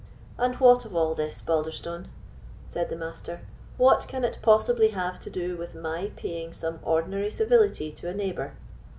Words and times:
"And 0.35 0.55
what 0.55 0.83
of 0.83 0.95
all 0.95 1.13
this, 1.13 1.43
Balderstone?" 1.43 2.07
said 2.65 2.89
the 2.89 2.95
Master; 2.95 3.41
"what 3.77 4.07
can 4.07 4.23
it 4.23 4.39
possibly 4.41 4.87
have 4.87 5.19
to 5.19 5.29
do 5.29 5.55
with 5.57 5.75
my 5.75 6.11
paying 6.15 6.53
some 6.53 6.79
ordinary 6.81 7.29
civility 7.29 7.91
to 7.91 8.09
a 8.09 8.13
neighbour." 8.15 8.53